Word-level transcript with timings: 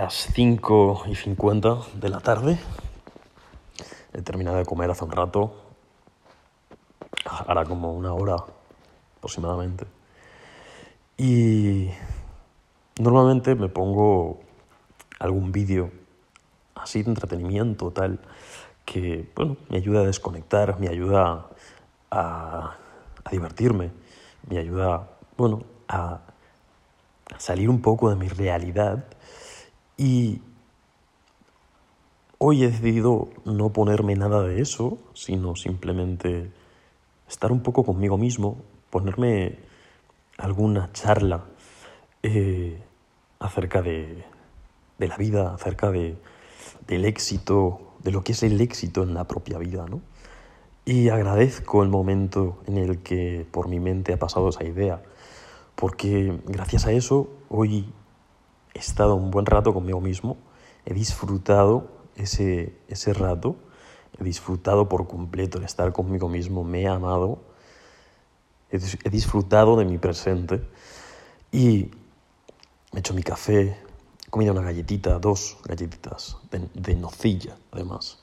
las 0.00 0.32
5 0.32 1.02
y 1.08 1.14
50 1.14 1.76
de 2.00 2.08
la 2.08 2.20
tarde. 2.20 2.58
He 4.14 4.22
terminado 4.22 4.56
de 4.56 4.64
comer 4.64 4.90
hace 4.90 5.04
un 5.04 5.10
rato. 5.10 5.52
Ahora 7.26 7.66
como 7.66 7.92
una 7.92 8.14
hora 8.14 8.36
aproximadamente. 9.18 9.84
Y 11.18 11.90
normalmente 12.98 13.54
me 13.54 13.68
pongo 13.68 14.40
algún 15.18 15.52
vídeo 15.52 15.90
así 16.76 17.02
de 17.02 17.10
entretenimiento, 17.10 17.90
tal, 17.90 18.20
que 18.86 19.30
bueno, 19.36 19.58
me 19.68 19.76
ayuda 19.76 20.00
a 20.00 20.04
desconectar, 20.04 20.80
me 20.80 20.88
ayuda 20.88 21.46
a, 22.10 22.74
a 23.22 23.30
divertirme, 23.30 23.90
me 24.48 24.60
ayuda, 24.60 25.10
bueno, 25.36 25.62
a 25.88 26.20
salir 27.36 27.68
un 27.68 27.82
poco 27.82 28.08
de 28.08 28.16
mi 28.16 28.28
realidad 28.28 29.04
y 30.00 30.40
hoy 32.38 32.64
he 32.64 32.68
decidido 32.68 33.28
no 33.44 33.68
ponerme 33.68 34.14
nada 34.14 34.42
de 34.42 34.62
eso, 34.62 34.96
sino 35.12 35.56
simplemente 35.56 36.50
estar 37.28 37.52
un 37.52 37.60
poco 37.62 37.84
conmigo 37.84 38.16
mismo, 38.16 38.62
ponerme 38.88 39.58
alguna 40.38 40.90
charla 40.94 41.44
eh, 42.22 42.82
acerca 43.40 43.82
de, 43.82 44.24
de, 44.96 45.06
la 45.06 45.18
vida, 45.18 45.52
acerca 45.52 45.90
de, 45.90 46.16
del 46.86 47.04
éxito, 47.04 47.92
de 48.02 48.10
lo 48.10 48.24
que 48.24 48.32
es 48.32 48.42
el 48.42 48.58
éxito 48.62 49.02
en 49.02 49.12
la 49.12 49.24
propia 49.24 49.58
vida, 49.58 49.84
¿no? 49.86 50.00
Y 50.86 51.10
agradezco 51.10 51.82
el 51.82 51.90
momento 51.90 52.62
en 52.66 52.78
el 52.78 53.02
que 53.02 53.46
por 53.50 53.68
mi 53.68 53.80
mente 53.80 54.14
ha 54.14 54.18
pasado 54.18 54.48
esa 54.48 54.64
idea, 54.64 55.02
porque 55.74 56.40
gracias 56.46 56.86
a 56.86 56.92
eso 56.92 57.28
hoy 57.50 57.92
he 58.74 58.78
estado 58.78 59.14
un 59.14 59.30
buen 59.30 59.46
rato 59.46 59.72
conmigo 59.74 60.00
mismo, 60.00 60.36
he 60.84 60.94
disfrutado 60.94 61.88
ese, 62.16 62.76
ese 62.88 63.12
rato, 63.12 63.56
he 64.18 64.24
disfrutado 64.24 64.88
por 64.88 65.06
completo 65.06 65.58
el 65.58 65.64
estar 65.64 65.92
conmigo 65.92 66.28
mismo, 66.28 66.64
me 66.64 66.82
he 66.82 66.88
amado, 66.88 67.42
he, 68.70 68.78
disfrutado 69.10 69.76
de 69.76 69.84
mi 69.84 69.98
presente 69.98 70.62
y 71.50 71.90
me 72.92 72.96
he 72.96 73.00
hecho 73.00 73.14
mi 73.14 73.22
café, 73.22 73.76
he 74.26 74.30
comido 74.30 74.52
una 74.52 74.62
galletita, 74.62 75.18
dos 75.18 75.58
galletitas 75.64 76.38
de, 76.50 76.68
de 76.74 76.94
nocilla 76.94 77.56
además, 77.72 78.22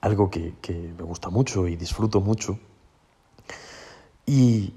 algo 0.00 0.30
que, 0.30 0.54
que 0.60 0.72
me 0.72 1.02
gusta 1.04 1.30
mucho 1.30 1.66
y 1.66 1.76
disfruto 1.76 2.20
mucho. 2.20 2.58
Y 4.26 4.74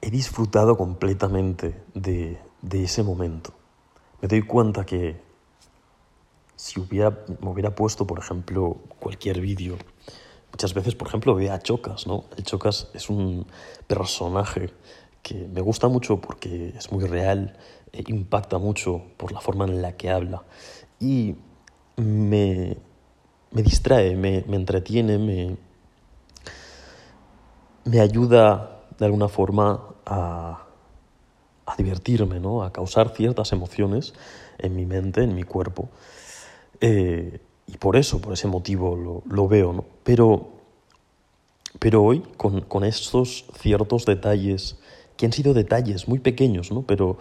he 0.00 0.10
disfrutado 0.10 0.76
completamente 0.76 1.82
de, 1.94 2.38
de 2.60 2.84
ese 2.84 3.02
momento 3.02 3.52
me 4.22 4.28
doy 4.28 4.42
cuenta 4.42 4.86
que 4.86 5.20
si 6.54 6.80
hubiera, 6.80 7.10
me 7.40 7.50
hubiera 7.50 7.74
puesto, 7.74 8.06
por 8.06 8.20
ejemplo, 8.20 8.78
cualquier 9.00 9.40
vídeo, 9.40 9.76
muchas 10.52 10.72
veces, 10.74 10.94
por 10.94 11.08
ejemplo, 11.08 11.34
veo 11.34 11.52
a 11.52 11.58
Chocas, 11.58 12.06
¿no? 12.06 12.24
El 12.36 12.44
Chocas 12.44 12.88
es 12.94 13.10
un 13.10 13.46
personaje 13.88 14.70
que 15.22 15.34
me 15.34 15.60
gusta 15.60 15.88
mucho 15.88 16.20
porque 16.20 16.72
es 16.76 16.92
muy 16.92 17.04
real, 17.04 17.58
e 17.92 18.04
impacta 18.06 18.58
mucho 18.58 19.02
por 19.16 19.32
la 19.32 19.40
forma 19.40 19.66
en 19.66 19.82
la 19.82 19.96
que 19.96 20.10
habla 20.10 20.44
y 20.98 21.36
me, 21.96 22.78
me 23.50 23.62
distrae, 23.62 24.16
me, 24.16 24.44
me 24.46 24.56
entretiene, 24.56 25.18
me, 25.18 25.56
me 27.84 28.00
ayuda 28.00 28.84
de 28.98 29.04
alguna 29.04 29.28
forma 29.28 29.94
a 30.06 30.66
a 31.72 31.76
divertirme, 31.76 32.38
¿no? 32.38 32.62
a 32.62 32.72
causar 32.72 33.14
ciertas 33.14 33.52
emociones 33.52 34.12
en 34.58 34.76
mi 34.76 34.84
mente, 34.84 35.22
en 35.22 35.34
mi 35.34 35.42
cuerpo. 35.42 35.88
Eh, 36.80 37.40
y 37.66 37.76
por 37.78 37.96
eso, 37.96 38.20
por 38.20 38.34
ese 38.34 38.46
motivo 38.46 39.22
lo, 39.24 39.48
veo. 39.48 39.84
Pero, 40.04 40.48
pero 41.78 42.02
hoy, 42.02 42.22
con, 42.36 42.60
con, 42.62 42.84
estos 42.84 43.46
ciertos 43.58 44.04
detalles, 44.04 44.76
que 45.16 45.26
han 45.26 45.32
sido 45.32 45.54
detalles 45.54 46.08
muy 46.08 46.18
pequeños, 46.18 46.70
¿no? 46.72 46.82
pero 46.82 47.18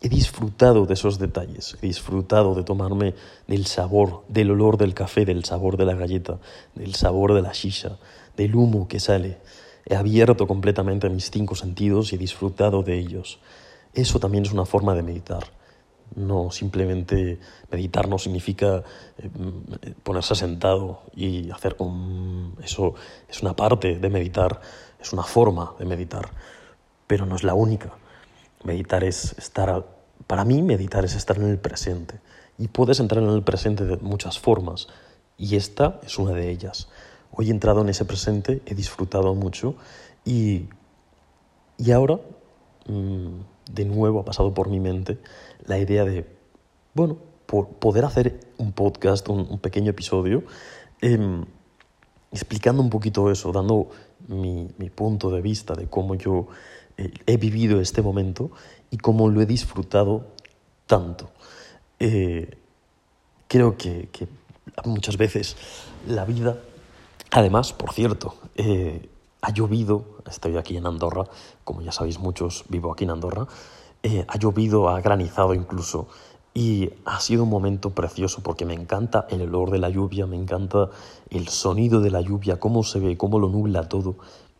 he 0.00 0.08
disfrutado 0.08 0.86
de 0.86 0.94
esos 0.94 1.18
detalles, 1.18 1.76
he 1.82 1.86
disfrutado 1.86 2.54
de 2.54 2.62
tomarme 2.62 3.14
del 3.46 3.66
sabor, 3.66 4.22
del 4.28 4.50
olor 4.52 4.78
del 4.78 4.94
café, 4.94 5.26
del 5.26 5.44
sabor 5.44 5.76
de 5.76 5.84
la 5.84 5.94
galleta, 5.94 6.38
del 6.74 6.94
sabor 6.94 7.34
de 7.34 7.42
la 7.42 7.52
shisha, 7.52 7.98
del 8.36 8.54
humo 8.54 8.88
que 8.88 9.00
sale 9.00 9.38
He 9.90 9.96
abierto 9.96 10.46
completamente 10.46 11.10
mis 11.10 11.32
cinco 11.32 11.56
sentidos 11.56 12.12
y 12.12 12.14
he 12.14 12.18
disfrutado 12.18 12.84
de 12.84 12.96
ellos. 12.96 13.40
Eso 13.92 14.20
también 14.20 14.44
es 14.44 14.52
una 14.52 14.64
forma 14.64 14.94
de 14.94 15.02
meditar. 15.02 15.42
No 16.14 16.52
simplemente 16.52 17.40
meditar 17.72 18.08
no 18.08 18.16
significa 18.16 18.84
eh, 19.18 19.28
ponerse 20.04 20.36
sentado 20.36 21.02
y 21.12 21.50
hacer 21.50 21.74
un... 21.78 22.56
Eso 22.62 22.94
es 23.28 23.42
una 23.42 23.56
parte 23.56 23.98
de 23.98 24.10
meditar, 24.10 24.60
es 25.00 25.12
una 25.12 25.24
forma 25.24 25.74
de 25.76 25.86
meditar, 25.86 26.30
pero 27.08 27.26
no 27.26 27.34
es 27.34 27.42
la 27.42 27.54
única. 27.54 27.90
Meditar 28.62 29.02
es 29.02 29.36
estar... 29.38 29.84
Para 30.28 30.44
mí 30.44 30.62
meditar 30.62 31.04
es 31.04 31.16
estar 31.16 31.36
en 31.36 31.48
el 31.48 31.58
presente. 31.58 32.20
Y 32.58 32.68
puedes 32.68 33.00
entrar 33.00 33.24
en 33.24 33.30
el 33.30 33.42
presente 33.42 33.84
de 33.86 33.96
muchas 33.96 34.38
formas. 34.38 34.86
Y 35.36 35.56
esta 35.56 35.98
es 36.04 36.16
una 36.16 36.30
de 36.30 36.48
ellas. 36.48 36.88
Hoy 37.32 37.48
he 37.48 37.50
entrado 37.50 37.80
en 37.82 37.88
ese 37.88 38.04
presente, 38.04 38.60
he 38.66 38.74
disfrutado 38.74 39.34
mucho 39.34 39.74
y, 40.24 40.68
y 41.78 41.92
ahora 41.92 42.20
mm, 42.86 43.72
de 43.72 43.84
nuevo 43.84 44.20
ha 44.20 44.24
pasado 44.24 44.52
por 44.52 44.68
mi 44.68 44.80
mente 44.80 45.18
la 45.64 45.78
idea 45.78 46.04
de, 46.04 46.26
bueno, 46.94 47.18
por 47.46 47.68
poder 47.68 48.04
hacer 48.04 48.40
un 48.58 48.72
podcast, 48.72 49.28
un, 49.28 49.58
pequeño 49.58 49.90
episodio, 49.90 50.44
em, 51.00 51.44
explicando 52.32 52.82
un 52.82 52.90
poquito 52.90 53.30
eso, 53.30 53.52
dando 53.52 53.88
mi, 54.28 54.68
mi, 54.78 54.90
punto 54.90 55.30
de 55.30 55.40
vista 55.40 55.74
de 55.74 55.86
cómo 55.86 56.14
yo 56.14 56.46
eh, 56.96 57.12
he 57.26 57.36
vivido 57.36 57.80
este 57.80 58.02
momento 58.02 58.50
y 58.90 58.98
cómo 58.98 59.28
lo 59.28 59.40
he 59.40 59.46
disfrutado 59.46 60.26
tanto. 60.86 61.30
Eh, 61.98 62.56
creo 63.48 63.76
que, 63.76 64.08
que 64.12 64.28
muchas 64.84 65.16
veces 65.16 65.56
la 66.06 66.24
vida 66.24 66.58
Además, 67.30 67.72
por 67.72 67.92
cierto, 67.92 68.34
eh, 68.56 69.08
ha 69.40 69.52
llovido, 69.52 70.04
estoy 70.28 70.56
aquí 70.56 70.76
en 70.76 70.86
Andorra, 70.86 71.24
como 71.64 71.80
ya 71.80 71.92
sabéis 71.92 72.18
muchos, 72.18 72.64
vivo 72.68 72.92
aquí 72.92 73.04
en 73.04 73.10
Andorra, 73.10 73.46
eh, 74.02 74.24
ha 74.26 74.36
llovido, 74.36 74.88
ha 74.88 75.00
granizado 75.00 75.54
incluso, 75.54 76.08
y 76.52 76.90
ha 77.04 77.20
sido 77.20 77.44
un 77.44 77.50
momento 77.50 77.90
precioso 77.90 78.42
porque 78.42 78.64
me 78.64 78.74
encanta 78.74 79.26
el 79.30 79.42
olor 79.42 79.70
de 79.70 79.78
la 79.78 79.88
lluvia, 79.88 80.26
me 80.26 80.36
encanta 80.36 80.90
el 81.30 81.48
sonido 81.48 82.00
de 82.00 82.10
la 82.10 82.20
lluvia, 82.20 82.58
cómo 82.58 82.82
se 82.82 82.98
ve, 82.98 83.16
cómo 83.16 83.38
lo 83.38 83.48
nubla 83.48 83.88
todo, 83.88 84.16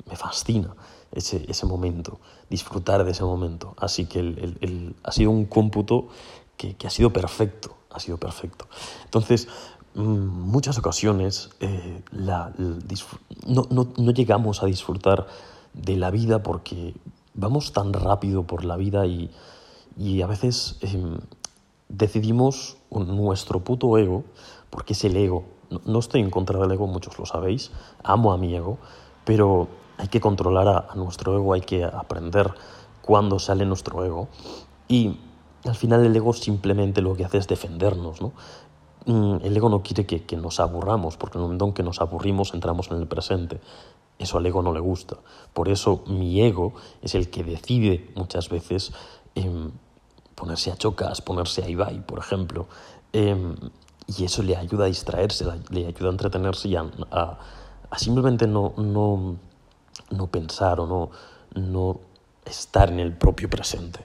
me 0.09 0.15
fascina 0.15 0.77
ese, 1.11 1.45
ese 1.49 1.67
momento, 1.67 2.21
disfrutar 2.49 3.05
de 3.05 3.11
ese 3.11 3.25
momento. 3.25 3.75
Así 3.79 4.07
que 4.07 4.21
el, 4.21 4.95
ha 5.03 5.11
sido 5.11 5.33
un 5.33 5.47
cómputo 5.47 6.09
que, 6.57 6.77
que 6.77 6.87
ha 6.87 6.91
sido 6.91 7.13
perfecto, 7.13 7.75
ha 7.91 7.99
sido 7.99 8.19
perfecto. 8.19 8.69
Entonces, 9.05 9.49
muchas 9.95 10.79
ocasiones 10.79 11.51
eh, 11.61 12.03
la, 12.13 12.53
no, 13.47 13.67
no, 13.71 13.89
no, 13.97 14.11
llegamos 14.13 14.63
a 14.63 14.67
disfrutar 14.67 15.27
de 15.75 15.97
la 15.97 16.11
vida 16.11 16.43
porque 16.43 16.95
vamos 17.35 17.73
tan 17.73 17.93
rápido 17.93 18.45
por 18.45 18.65
la 18.65 18.77
vida 18.77 19.07
y, 19.07 19.31
y 19.97 20.23
a 20.23 20.27
veces 20.27 20.79
eh, 20.83 21.19
decidimos 21.89 22.77
nuestro 22.91 23.61
puto 23.61 23.97
ego, 23.99 24.25
porque 24.71 24.93
es 24.93 25.05
el 25.05 25.17
ego. 25.17 25.45
No, 25.71 25.81
no, 25.85 25.99
estoy 25.99 26.21
en 26.21 26.31
contra 26.31 26.59
del 26.61 26.73
ego, 26.73 26.87
muchos 26.87 27.19
lo 27.19 27.27
sabéis, 27.27 27.71
amo 28.03 28.33
a 28.33 28.39
mi 28.39 28.55
ego, 28.55 28.79
pero 29.25 29.69
hay 29.99 30.09
que 30.09 30.21
controlar 30.21 30.69
a, 30.69 30.87
a 30.91 30.95
nuestro 30.95 31.37
ego, 31.37 31.53
hay 31.53 31.61
que 31.61 31.85
aprender 31.85 32.53
cuándo 33.03 33.39
sale 33.39 33.67
nuestro 33.67 34.05
ego 34.05 34.29
y 34.89 35.19
al 35.65 35.75
final 35.75 36.05
el 36.05 36.17
ego 36.17 36.33
simplemente 36.33 37.03
lo 37.03 37.15
que 37.15 37.25
hace 37.25 37.39
es 37.39 37.47
defendernos, 37.47 38.21
¿no? 38.23 38.33
Mm, 39.07 39.37
el 39.43 39.57
ego 39.57 39.69
no 39.69 39.83
quiere 39.83 40.05
que, 40.07 40.37
nos 40.37 40.61
aburramos, 40.61 41.17
porque 41.17 41.39
en 41.39 41.43
el 41.43 41.47
momento 41.47 41.65
en 41.67 41.73
que 41.73 41.83
nos 41.83 42.01
aburrimos 42.01 42.55
entramos 42.55 42.91
en 42.91 42.99
el 42.99 43.07
presente. 43.07 43.61
Eso 44.19 44.39
al 44.39 44.47
ego 44.47 44.63
no 44.63 44.73
le 44.73 44.81
gusta. 44.81 45.17
Por 45.55 45.69
eso 45.69 46.03
mi 46.07 46.43
ego 46.43 46.75
es 47.03 47.15
el 47.15 47.31
que 47.31 47.43
decide 47.43 48.11
muchas 48.15 48.51
veces 48.51 48.93
em, 49.35 49.71
ponerse 50.35 50.71
a 50.71 50.77
chocas, 50.77 51.23
ponerse 51.23 51.63
a 51.65 51.69
Ibai, 51.69 52.05
por 52.05 52.19
ejemplo. 52.19 52.67
Em, 53.13 53.57
y 54.07 54.25
eso 54.25 54.43
le 54.43 54.57
ayuda 54.57 54.85
a 54.85 54.89
distraerse, 54.89 55.47
le 55.71 55.87
ayuda 55.87 56.09
a 56.09 56.13
entretenerse 56.13 56.69
y 56.69 56.77
a, 56.77 57.39
simplemente 57.97 58.47
no, 58.47 58.75
no, 58.77 59.37
no, 60.11 60.27
pensar 60.27 60.81
o 60.81 60.87
no, 60.87 61.11
no 61.55 62.01
estar 62.45 62.91
en 62.91 63.01
el 63.01 63.17
propio 63.17 63.49
presente. 63.49 64.05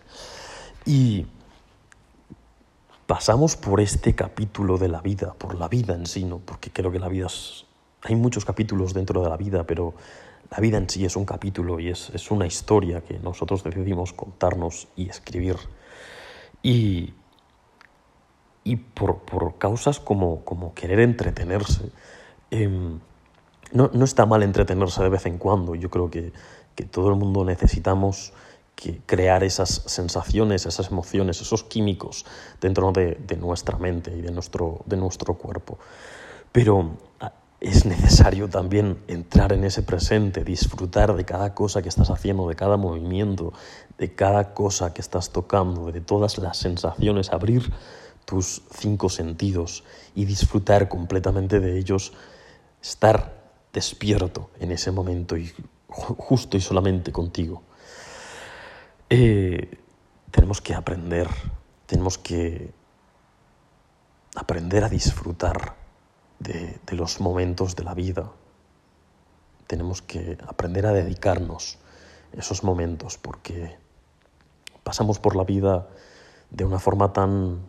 Y 0.85 1.25
pasamos 3.07 3.55
por 3.55 3.81
este 3.81 4.15
capítulo 4.15 4.77
de 4.77 4.87
la 4.87 5.01
vida, 5.01 5.33
por 5.33 5.55
la 5.55 5.67
vida 5.67 5.93
en 5.93 6.05
sí, 6.05 6.23
¿no? 6.23 6.39
porque 6.39 6.71
creo 6.71 6.91
que 6.91 6.99
la 6.99 7.07
vida 7.07 7.27
es... 7.27 7.65
Hay 8.03 8.15
muchos 8.15 8.45
capítulos 8.45 8.93
dentro 8.93 9.23
de 9.23 9.29
la 9.29 9.37
vida, 9.37 9.63
pero 9.63 9.95
la 10.51 10.59
vida 10.59 10.77
en 10.77 10.89
sí 10.89 11.05
es 11.05 11.15
un 11.15 11.25
capítulo 11.25 11.79
y 11.79 11.89
es, 11.89 12.11
es 12.11 12.29
una 12.29 12.45
historia 12.45 13.01
que 13.01 13.17
nosotros 13.17 13.63
decidimos 13.63 14.13
contarnos 14.13 14.87
y 14.95 15.09
escribir. 15.09 15.57
Y 16.61 17.13
y 18.65 18.77
por, 18.77 19.19
por 19.19 19.57
causas 19.57 19.99
como, 20.01 20.43
como, 20.43 20.73
querer 20.73 20.99
entretenerse. 20.99 21.91
Em, 22.51 22.99
no, 23.71 23.91
no, 23.93 24.03
está 24.03 24.25
mal 24.25 24.43
entretenerse 24.43 25.03
de 25.03 25.09
vez 25.09 25.25
en 25.27 25.37
cuando, 25.37 25.75
yo 25.75 25.89
creo 25.89 26.09
que, 26.09 26.33
que 26.75 26.83
todo 26.83 27.09
el 27.09 27.15
mundo 27.15 27.45
necesitamos 27.45 28.33
que 28.75 29.01
crear 29.05 29.43
esas 29.43 29.83
sensaciones, 29.85 30.65
esas 30.65 30.91
emociones, 30.91 31.41
esos 31.41 31.63
químicos 31.63 32.25
dentro 32.59 32.91
de, 32.91 33.15
de 33.15 33.37
nuestra 33.37 33.77
mente 33.77 34.15
y 34.15 34.21
de 34.21 34.31
nuestro, 34.31 34.81
de 34.85 34.97
nuestro 34.97 35.35
cuerpo. 35.35 35.79
Pero 36.51 36.97
ah, 37.19 37.33
es 37.61 37.85
necesario 37.85 38.49
también 38.49 38.99
entrar 39.07 39.53
en 39.53 39.63
ese 39.63 39.81
presente, 39.81 40.43
disfrutar 40.43 41.15
de 41.15 41.25
cada 41.25 41.53
cosa 41.53 41.81
que 41.81 41.89
estás 41.89 42.09
haciendo, 42.09 42.47
de 42.47 42.55
cada 42.55 42.77
movimiento, 42.77 43.53
de 43.97 44.13
cada 44.13 44.53
cosa 44.53 44.93
que 44.93 45.01
estás 45.01 45.31
tocando, 45.31 45.91
de 45.91 46.01
todas 46.01 46.37
las 46.37 46.57
sensaciones, 46.57 47.31
abrir 47.31 47.73
tus 48.25 48.63
cinco 48.71 49.09
sentidos 49.09 49.83
y 50.15 50.25
disfrutar 50.25 50.89
completamente 50.89 51.59
de 51.59 51.77
ellos, 51.77 52.13
estar 52.81 53.45
despierto 53.71 54.49
en 54.59 54.71
ese 54.71 54.91
momento 54.91 55.37
y 55.37 55.51
justo 55.87 56.57
y 56.57 56.61
solamente 56.61 57.11
contigo. 57.11 57.63
Eh, 59.07 59.77
tenemos 60.31 60.61
que 60.61 60.73
aprender, 60.73 61.29
tenemos 61.85 62.17
que 62.17 62.73
aprender 64.35 64.83
a 64.83 64.89
disfrutar 64.89 65.75
de, 66.39 66.79
de 66.83 66.95
los 66.95 67.21
momentos 67.21 67.75
de 67.75 67.83
la 67.83 67.93
vida. 67.93 68.31
Tenemos 69.67 70.01
que 70.01 70.39
aprender 70.47 70.87
a 70.87 70.91
dedicarnos 70.91 71.77
esos 72.33 72.63
momentos 72.63 73.19
porque 73.19 73.77
pasamos 74.83 75.19
por 75.19 75.35
la 75.35 75.43
vida 75.43 75.87
de 76.49 76.65
una 76.65 76.79
forma 76.79 77.13
tan 77.13 77.61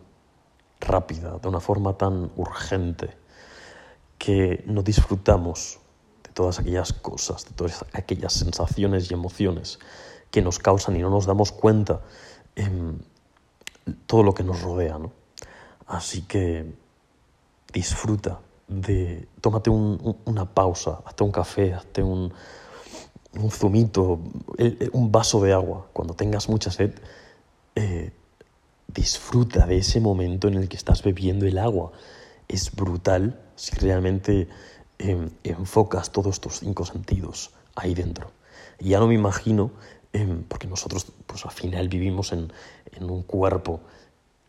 rápida, 0.79 1.37
de 1.37 1.47
una 1.47 1.59
forma 1.59 1.97
tan 1.97 2.31
urgente, 2.35 3.15
que 4.17 4.63
no 4.65 4.81
disfrutamos 4.81 5.79
de 6.23 6.31
todas 6.31 6.57
aquellas 6.59 6.93
cosas, 6.93 7.45
de 7.45 7.51
todas 7.51 7.85
aquellas 7.93 8.33
sensaciones 8.33 9.11
y 9.11 9.13
emociones 9.13 9.77
que 10.31 10.41
nos 10.41 10.59
causan 10.59 10.95
y 10.95 10.99
no 10.99 11.09
nos 11.09 11.25
damos 11.25 11.51
cuenta 11.51 12.01
en 12.55 13.01
todo 14.05 14.23
lo 14.23 14.33
que 14.33 14.43
nos 14.43 14.61
rodea. 14.61 14.97
¿no? 14.97 15.11
Así 15.85 16.23
que 16.23 16.73
disfruta 17.73 18.39
de, 18.67 19.27
tómate 19.41 19.69
un, 19.69 20.17
una 20.25 20.45
pausa, 20.53 20.99
hazte 21.05 21.23
un 21.23 21.31
café, 21.31 21.73
hazte 21.73 22.03
un, 22.03 22.33
un 23.37 23.51
zumito, 23.51 24.19
un 24.91 25.11
vaso 25.11 25.41
de 25.41 25.53
agua. 25.53 25.87
Cuando 25.93 26.13
tengas 26.13 26.49
mucha 26.49 26.71
sed, 26.71 26.93
eh, 27.75 28.11
disfruta 28.87 29.65
de 29.65 29.77
ese 29.77 29.99
momento 29.99 30.47
en 30.47 30.55
el 30.55 30.69
que 30.69 30.77
estás 30.77 31.03
bebiendo 31.03 31.45
el 31.45 31.57
agua. 31.57 31.91
Es 32.47 32.71
brutal 32.71 33.39
si 33.55 33.75
realmente 33.75 34.47
em, 34.97 35.29
enfocas 35.43 36.11
todos 36.11 36.39
tus 36.39 36.59
cinco 36.59 36.85
sentidos 36.85 37.51
ahí 37.75 37.93
dentro. 37.93 38.31
Ya 38.79 38.99
no 38.99 39.07
me 39.07 39.15
imagino 39.15 39.71
Em, 40.17 40.41
porque 40.43 40.65
nosotros 40.65 41.05
pues 41.27 41.45
al 41.45 41.51
final 41.51 41.89
vivimos 41.89 42.31
en, 42.31 42.51
en 42.91 43.09
un 43.09 43.21
cuerpo 43.21 43.81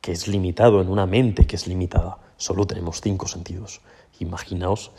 que 0.00 0.12
es 0.12 0.26
limitado, 0.26 0.80
en 0.80 0.88
una 0.88 1.04
mente 1.04 1.46
que 1.46 1.56
es 1.56 1.66
limitada. 1.66 2.16
Solo 2.38 2.66
tenemos 2.66 3.02
cinco 3.02 3.28
sentidos. 3.28 3.82
Imaginaos 4.18 4.92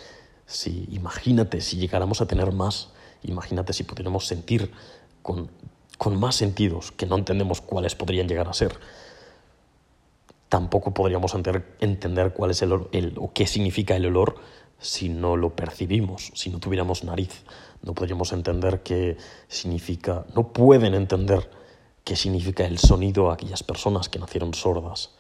si, 0.46 0.88
imagínate 0.92 1.62
si 1.62 1.78
llegáramos 1.78 2.22
a 2.22 2.28
tener 2.28 2.52
más, 2.52 2.90
imagínate 3.24 3.74
si 3.74 3.84
pudiéramos 3.84 4.28
sentir 4.28 4.72
con, 5.24 5.50
con 5.98 6.20
más 6.20 6.36
sentidos 6.36 6.92
que 6.92 7.08
no 7.08 7.18
entendemos 7.18 7.62
cuáles 7.62 7.96
podrían 7.96 8.28
llegar 8.28 8.48
a 8.48 8.54
ser. 8.54 8.80
Tampoco 10.50 10.94
podríamos 10.94 11.34
entender, 11.34 12.34
cuál 12.34 12.52
es 12.52 12.62
el, 12.62 12.74
el, 12.92 13.16
o 13.18 13.34
qué 13.34 13.48
significa 13.48 13.96
el 13.96 14.06
olor 14.06 14.36
si 14.80 15.10
no 15.10 15.36
lo 15.36 15.56
percibimos, 15.56 16.32
si 16.34 16.50
no 16.50 16.60
tuviéramos 16.60 17.04
nariz. 17.04 17.44
No 17.82 17.94
podríamos 17.94 18.34
entender 18.34 18.84
qué 18.84 19.18
significa, 19.48 20.26
no 20.36 20.52
pueden 20.52 20.94
entender 20.94 21.50
qué 22.04 22.16
significa 22.16 22.66
el 22.66 22.80
sonido 22.80 23.30
a 23.30 23.36
aquellas 23.36 23.64
personas 23.64 24.10
que 24.10 24.20
nacieron 24.20 24.54
sordas. 24.54 25.12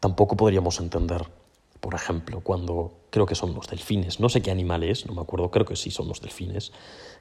Tampoco 0.00 0.36
podríamos 0.36 0.80
entender, 0.80 1.26
por 1.80 1.94
ejemplo, 1.94 2.40
cuando 2.40 2.92
creo 3.10 3.26
que 3.26 3.34
son 3.34 3.54
los 3.54 3.68
delfines, 3.68 4.18
no 4.18 4.28
sé 4.28 4.40
qué 4.40 4.50
animal 4.50 4.82
es, 4.82 5.06
no 5.06 5.14
me 5.14 5.20
acuerdo, 5.20 5.50
creo 5.50 5.66
que 5.66 5.76
sí 5.76 5.90
son 5.90 6.08
los 6.08 6.20
delfines, 6.20 6.72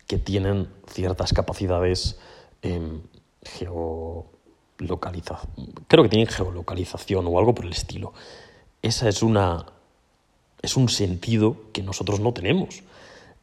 que 0.08 0.18
tienen 0.18 0.70
ciertas 0.88 1.34
capacidades 1.34 2.20
eh, 2.62 3.02
geolocalización, 3.44 5.52
creo 5.88 6.04
que 6.04 6.10
tienen 6.10 6.28
geolocalización 6.28 7.28
o 7.28 7.38
algo 7.38 7.54
por 7.54 7.66
el 7.66 7.72
estilo. 7.72 8.14
Esa 8.82 9.10
es 9.10 9.24
una 9.24 9.66
es 10.62 10.78
un 10.78 10.90
sentido 10.90 11.58
que 11.74 11.84
nosotros 11.84 12.20
no 12.20 12.34
tenemos. 12.34 12.84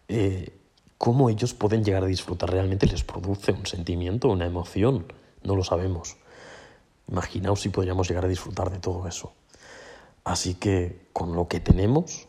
Eh, 0.08 0.52
¿Cómo 0.98 1.28
ellos 1.28 1.54
pueden 1.54 1.84
llegar 1.84 2.04
a 2.04 2.06
disfrutar 2.06 2.50
realmente? 2.50 2.86
¿Les 2.86 3.04
produce 3.04 3.52
un 3.52 3.66
sentimiento, 3.66 4.28
una 4.28 4.46
emoción? 4.46 5.12
No 5.42 5.56
lo 5.56 5.64
sabemos. 5.64 6.16
Imaginaos 7.08 7.60
si 7.60 7.68
podríamos 7.68 8.08
llegar 8.08 8.24
a 8.24 8.28
disfrutar 8.28 8.70
de 8.70 8.78
todo 8.78 9.06
eso. 9.06 9.32
Así 10.24 10.54
que 10.54 11.06
con 11.12 11.36
lo 11.36 11.48
que 11.48 11.60
tenemos, 11.60 12.26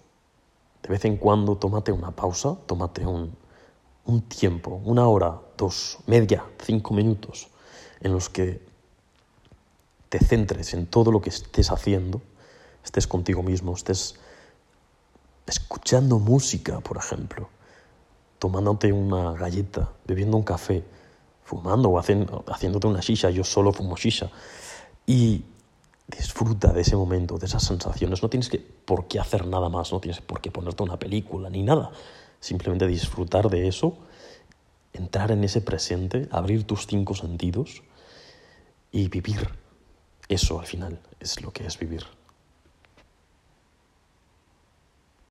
de 0.84 0.90
vez 0.90 1.06
en 1.06 1.18
cuando 1.18 1.58
tómate 1.58 1.92
una 1.92 2.12
pausa, 2.12 2.58
tómate 2.68 3.06
un, 3.06 3.36
un 4.06 4.22
tiempo, 4.22 4.82
una 4.86 5.08
hora, 5.08 5.40
dos, 5.58 5.98
media, 6.06 6.46
cinco 6.64 6.94
minutos, 6.94 7.48
en 8.02 8.14
los 8.14 8.30
que 8.30 8.62
te 10.10 10.20
centres 10.20 10.74
en 10.74 10.88
todo 10.88 11.12
lo 11.12 11.22
que 11.22 11.30
estés 11.30 11.72
haciendo, 11.72 12.22
estés 12.84 13.08
contigo 13.08 13.44
mismo, 13.44 13.74
estés 13.74 14.20
escuchando 15.48 16.20
música, 16.20 16.80
por 16.82 16.98
ejemplo, 16.98 17.50
tomándote 18.38 18.92
una 18.92 19.34
galleta, 19.34 19.92
bebiendo 20.06 20.38
un 20.38 20.44
café, 20.44 20.84
fumando 21.44 21.90
o 21.90 21.98
haciéndote 22.00 22.88
una 22.88 23.00
shisha, 23.00 23.30
yo 23.30 23.44
solo 23.44 23.72
fumo 23.72 23.96
shisha, 23.96 24.30
y 25.06 25.44
disfruta 26.08 26.74
de 26.74 26.82
ese 26.82 26.96
momento, 26.96 27.38
de 27.38 27.46
esas 27.46 27.64
sensaciones. 27.64 28.22
No 28.22 28.30
tienes 28.30 28.50
que, 28.50 28.60
por 28.60 29.08
qué 29.08 29.20
hacer 29.20 29.48
nada 29.48 29.70
más, 29.70 29.92
no 29.92 30.00
tienes 30.00 30.22
por 30.22 30.42
qué 30.42 30.52
ponerte 30.52 30.84
una 30.84 31.00
película 31.00 31.50
ni 31.50 31.64
nada. 31.64 31.92
Simplemente 32.40 32.86
disfrutar 32.86 33.50
de 33.50 33.68
eso, 33.68 33.98
entrar 34.94 35.32
en 35.32 35.44
ese 35.44 35.62
presente, 35.62 36.28
abrir 36.32 36.66
tus 36.66 36.86
cinco 36.88 37.16
sentidos 37.16 37.84
y 38.92 39.08
vivir. 39.08 39.50
Eso 40.28 40.60
al 40.60 40.66
final 40.66 41.00
es 41.20 41.42
lo 41.42 41.52
que 41.52 41.66
es 41.66 41.80
vivir. 41.80 42.04